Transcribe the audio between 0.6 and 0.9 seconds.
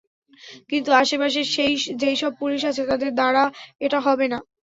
কিন্তু